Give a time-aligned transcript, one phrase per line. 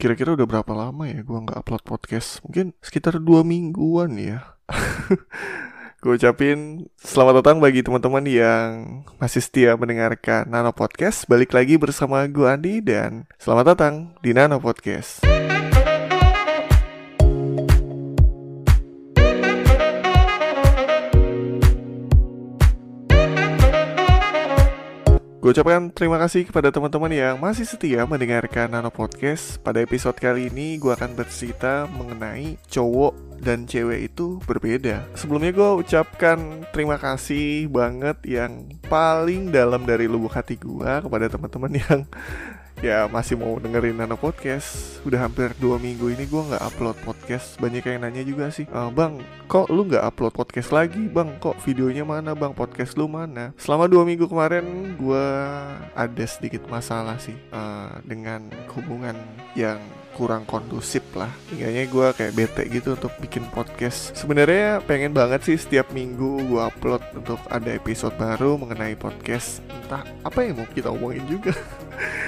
[0.00, 2.40] Kira-kira udah berapa lama ya gue nggak upload podcast?
[2.40, 4.56] Mungkin sekitar dua mingguan ya.
[6.00, 11.28] gue ucapin selamat datang bagi teman-teman yang masih setia mendengarkan Nano Podcast.
[11.28, 15.20] Balik lagi bersama gue Andi dan selamat datang di Nano Podcast.
[25.40, 29.56] Gue ucapkan terima kasih kepada teman-teman yang masih setia mendengarkan Nano Podcast.
[29.64, 35.00] Pada episode kali ini gue akan bercerita mengenai cowok dan cewek itu berbeda.
[35.16, 41.72] Sebelumnya gue ucapkan terima kasih banget yang paling dalam dari lubuk hati gue kepada teman-teman
[41.88, 42.04] yang
[42.80, 47.60] ya masih mau dengerin Nano Podcast Udah hampir dua minggu ini gue nggak upload podcast
[47.60, 49.20] Banyak yang nanya juga sih e, Bang,
[49.52, 51.04] kok lu nggak upload podcast lagi?
[51.12, 52.56] Bang, kok videonya mana bang?
[52.56, 53.52] Podcast lu mana?
[53.60, 55.26] Selama dua minggu kemarin gue
[55.92, 59.16] ada sedikit masalah sih uh, Dengan hubungan
[59.52, 59.76] yang
[60.16, 65.56] kurang kondusif lah Tinggalnya gue kayak bete gitu untuk bikin podcast Sebenarnya pengen banget sih
[65.60, 70.88] setiap minggu gue upload untuk ada episode baru mengenai podcast Entah apa yang mau kita
[70.88, 71.52] omongin juga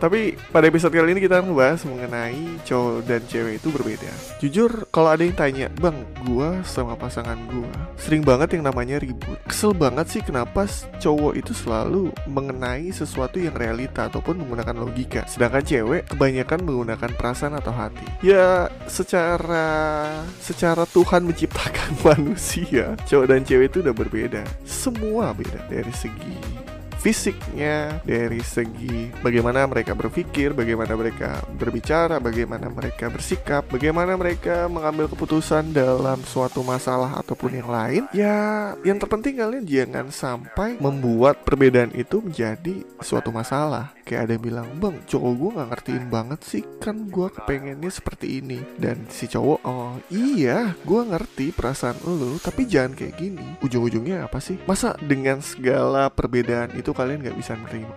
[0.00, 4.10] Tapi pada episode kali ini kita membahas mengenai cowok dan cewek itu berbeda.
[4.40, 7.68] Jujur, kalau ada yang tanya, bang, gua sama pasangan gua
[8.00, 9.36] sering banget yang namanya ribut.
[9.44, 10.64] Kesel banget sih kenapa
[10.98, 17.60] cowok itu selalu mengenai sesuatu yang realita ataupun menggunakan logika, sedangkan cewek kebanyakan menggunakan perasaan
[17.60, 18.02] atau hati.
[18.24, 20.08] Ya, secara
[20.40, 24.42] secara Tuhan menciptakan manusia, cowok dan cewek itu udah berbeda.
[24.64, 26.59] Semua beda dari segi
[27.00, 35.08] fisiknya, dari segi bagaimana mereka berpikir, bagaimana mereka berbicara, bagaimana mereka bersikap, bagaimana mereka mengambil
[35.08, 38.02] keputusan dalam suatu masalah ataupun yang lain.
[38.12, 43.96] Ya, yang terpenting kalian jangan sampai membuat perbedaan itu menjadi suatu masalah.
[44.04, 48.42] Kayak ada yang bilang, bang, cowok gue gak ngertiin banget sih, kan gue kepengennya seperti
[48.42, 48.58] ini.
[48.74, 53.46] Dan si cowok, oh iya, gue ngerti perasaan lo, tapi jangan kayak gini.
[53.62, 54.58] Ujung-ujungnya apa sih?
[54.66, 57.94] Masa dengan segala perbedaan itu kalian gak bisa nerima?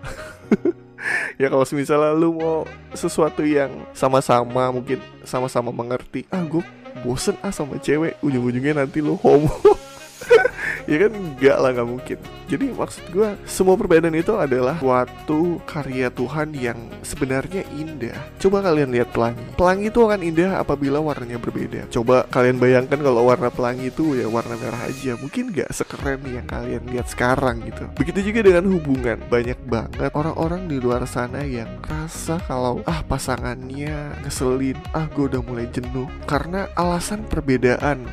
[1.41, 2.63] ya kalau misalnya lu mau
[2.95, 6.63] sesuatu yang sama-sama mungkin sama-sama mengerti ah gue
[7.03, 9.51] bosen ah sama cewek ujung-ujungnya nanti lu homo
[10.85, 12.17] ya kan enggak lah nggak mungkin.
[12.51, 18.19] Jadi maksud gue semua perbedaan itu adalah suatu karya Tuhan yang sebenarnya indah.
[18.37, 19.41] Coba kalian lihat pelangi.
[19.57, 21.89] Pelangi itu akan indah apabila warnanya berbeda.
[21.89, 25.17] Coba kalian bayangkan kalau warna pelangi itu ya warna merah aja.
[25.17, 27.87] Mungkin nggak sekeren yang kalian lihat sekarang gitu.
[27.97, 29.17] Begitu juga dengan hubungan.
[29.31, 34.77] Banyak banget orang-orang di luar sana yang rasa kalau ah pasangannya ngeselin.
[34.91, 36.05] Ah gue udah mulai jenuh.
[36.29, 38.05] Karena alasan perbedaan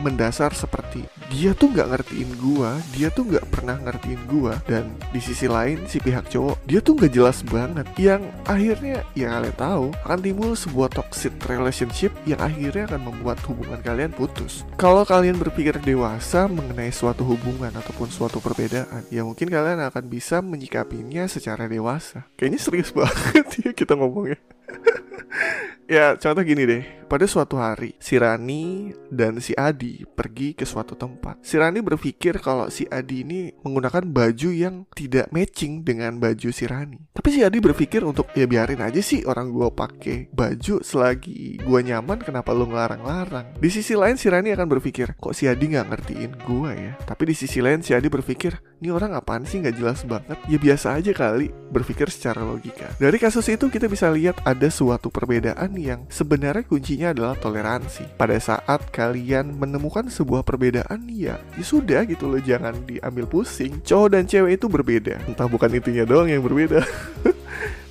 [0.00, 5.18] mendasar seperti dia tuh nggak ngertiin gua, dia tuh nggak pernah ngertiin gua dan di
[5.18, 9.86] sisi lain si pihak cowok dia tuh nggak jelas banget yang akhirnya ya kalian tahu
[10.04, 14.62] akan timbul sebuah toxic relationship yang akhirnya akan membuat hubungan kalian putus.
[14.78, 20.38] Kalau kalian berpikir dewasa mengenai suatu hubungan ataupun suatu perbedaan, ya mungkin kalian akan bisa
[20.38, 22.28] menyikapinya secara dewasa.
[22.38, 24.38] Kayaknya serius banget ya kita ngomongnya.
[25.94, 26.82] ya contoh gini deh
[27.14, 31.38] pada suatu hari si Rani dan si Adi pergi ke suatu tempat.
[31.46, 36.66] Si Rani berpikir kalau si Adi ini menggunakan baju yang tidak matching dengan baju si
[36.66, 36.98] Rani.
[37.14, 41.80] Tapi si Adi berpikir untuk ya biarin aja sih orang gue pakai baju selagi gue
[41.86, 43.62] nyaman kenapa lo ngelarang-larang?
[43.62, 46.92] Di sisi lain si Rani akan berpikir kok si Adi nggak ngertiin gue ya?
[46.98, 49.62] Tapi di sisi lain si Adi berpikir ini orang apaan sih?
[49.62, 50.38] Nggak jelas banget.
[50.50, 52.90] Ya biasa aja kali berpikir secara logika.
[52.98, 58.16] Dari kasus itu kita bisa lihat ada suatu perbedaan yang sebenarnya kuncinya adalah toleransi.
[58.16, 63.84] Pada saat kalian menemukan sebuah perbedaan ya, ya sudah gitu loh jangan diambil pusing.
[63.84, 65.20] Cowok dan cewek itu berbeda.
[65.28, 66.80] Entah bukan intinya doang yang berbeda.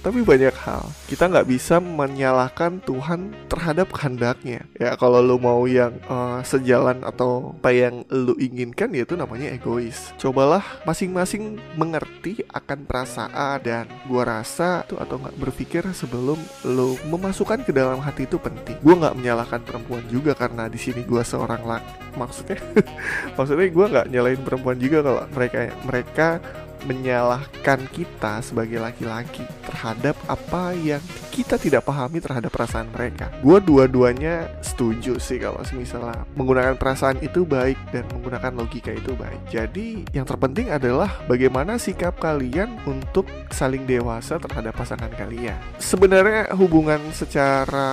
[0.04, 0.84] tapi banyak hal.
[1.08, 4.68] Kita nggak bisa menyalahkan Tuhan terhadap kehendaknya.
[4.76, 9.48] Ya kalau lu mau yang uh, sejalan atau apa yang lu inginkan ya itu namanya
[9.56, 10.12] egois.
[10.20, 16.36] Cobalah masing-masing mengerti akan perasaan dan gua rasa tuh atau nggak berpikir sebelum
[16.68, 18.76] lu memasukkan ke dalam hati itu penting.
[18.84, 22.62] Gua nggak menyalahkan perempuan juga karena di sini gua seorang laki maksudnya
[23.40, 26.28] maksudnya gua nggak nyalain perempuan juga kalau mereka mereka
[26.84, 31.02] menyalahkan kita sebagai laki-laki terhadap apa yang
[31.34, 33.34] kita tidak pahami terhadap perasaan mereka.
[33.42, 39.42] Gue dua-duanya setuju sih kalau misalnya menggunakan perasaan itu baik dan menggunakan logika itu baik.
[39.50, 45.58] Jadi yang terpenting adalah bagaimana sikap kalian untuk saling dewasa terhadap pasangan kalian.
[45.82, 47.90] Sebenarnya hubungan secara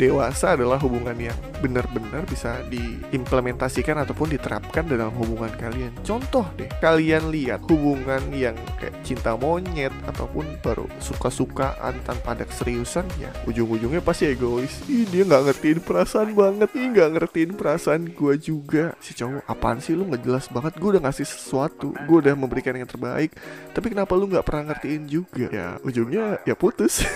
[0.00, 5.92] dewasa adalah hubungan yang benar-benar bisa diimplementasikan ataupun diterapkan dalam hubungan kalian.
[6.00, 13.06] Contoh deh, kalian lihat hubungan yang kayak cinta monyet ataupun baru suka-sukaan tanpa ada seriusan
[13.18, 13.34] ya.
[13.50, 14.70] Ujung-ujungnya pasti egois.
[14.86, 16.70] Ih dia nggak ngertiin perasaan banget.
[16.78, 18.94] Ih nggak ngertiin perasaan gue juga.
[19.02, 20.06] Si cowok apaan sih lu?
[20.06, 20.78] Nggak jelas banget.
[20.78, 21.90] Gue udah ngasih sesuatu.
[22.06, 23.34] Gue udah memberikan yang terbaik.
[23.74, 25.50] Tapi kenapa lu nggak pernah ngertiin juga?
[25.50, 27.02] Ya ujungnya ya putus.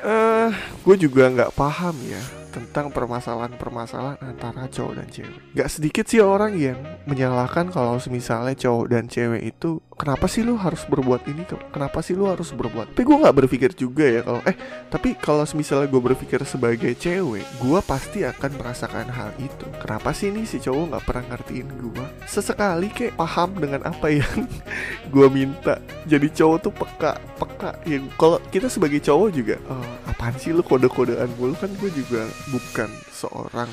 [0.00, 0.48] Eh, uh,
[0.80, 5.38] gue juga nggak paham ya tentang permasalahan-permasalahan antara cowok dan cewek.
[5.54, 10.56] Gak sedikit sih orang yang menyalahkan kalau misalnya cowok dan cewek itu kenapa sih lu
[10.56, 11.44] harus berbuat ini?
[11.68, 12.96] Kenapa sih lu harus berbuat?
[12.96, 14.56] Tapi gue nggak berpikir juga ya kalau eh
[14.88, 19.68] tapi kalau misalnya gue berpikir sebagai cewek, gue pasti akan merasakan hal itu.
[19.84, 22.04] Kenapa sih nih si cowok nggak pernah ngertiin gue?
[22.24, 24.48] Sesekali kayak paham dengan apa yang
[25.14, 25.76] gue minta.
[26.08, 27.70] Jadi cowok tuh peka, peka.
[27.84, 29.84] Yang kalau kita sebagai cowok juga, oh,
[30.20, 33.72] apaan sih lu kode-kodean mulu kan gue juga bukan seorang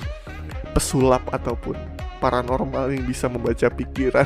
[0.71, 1.75] pesulap ataupun
[2.23, 4.23] paranormal yang bisa membaca pikiran.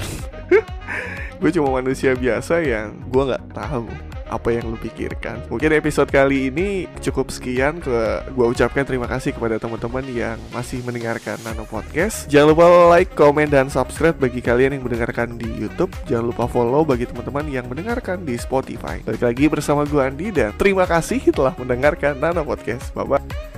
[1.42, 3.90] gue cuma manusia biasa yang gue nggak tahu
[4.32, 5.44] apa yang lu pikirkan.
[5.52, 10.80] Mungkin episode kali ini cukup sekian ke gue ucapkan terima kasih kepada teman-teman yang masih
[10.88, 12.26] mendengarkan Nano Podcast.
[12.32, 15.92] Jangan lupa like, comment dan subscribe bagi kalian yang mendengarkan di YouTube.
[16.08, 19.04] Jangan lupa follow bagi teman-teman yang mendengarkan di Spotify.
[19.04, 22.96] Balik lagi bersama gue Andi dan terima kasih telah mendengarkan Nano Podcast.
[22.96, 23.51] Bye bye.